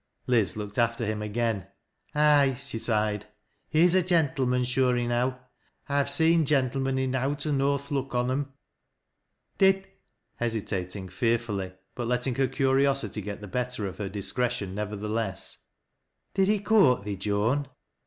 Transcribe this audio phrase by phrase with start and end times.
[0.25, 1.67] Liz looked after him again."
[2.15, 3.27] Aye," she sighed,"
[3.69, 5.39] he's a gentleman sure enow.
[5.87, 8.53] I've seed gentlemen enow to know th' look on 'em.
[9.59, 9.87] Did"
[10.37, 15.59] hesitating fearfully, but letting her curiosity get the bet ter of her discretion nevertheless,
[16.33, 17.67] —"did he court thee, Joan